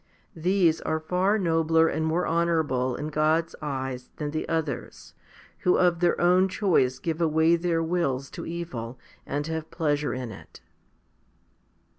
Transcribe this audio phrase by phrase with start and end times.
[0.35, 5.13] These are far nobler and more honourable in God's eyes than the others,
[5.59, 10.31] who of their own choice give away their wills to evil, and have pleasure in
[10.31, 10.59] it.